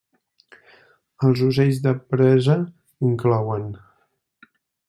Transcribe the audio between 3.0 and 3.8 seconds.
inclouen: